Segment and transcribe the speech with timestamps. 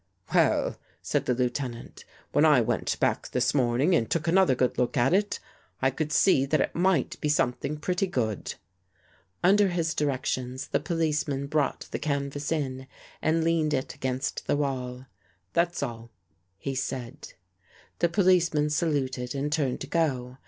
[0.33, 4.97] "Well," said the Lieutenant," when I went back this morning and took another good look
[4.97, 5.39] at it,
[5.79, 8.55] I could see that it might be something pretty good."
[9.43, 12.87] Under his directions the policeman brought the canvas in
[13.21, 15.05] and leaned it against the wall."
[15.53, 16.09] That's all,"
[16.57, 17.33] he said.
[17.99, 20.37] The policeman saluted and turned to go.